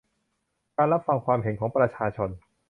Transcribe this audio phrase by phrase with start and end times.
[0.77, 2.29] การรับฟังความเห็นของประชาชน